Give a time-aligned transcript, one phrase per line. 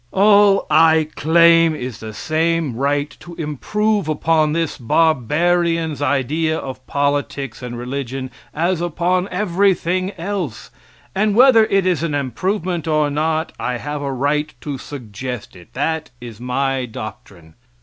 [0.13, 7.61] All I claim is the same right to improve upon this barbarian's ideas of politics
[7.61, 10.71] and religion as upon everything else,
[11.13, 15.73] and whether it is an improvement or not, I have a right to suggest it
[15.73, 17.53] that is my doctrine.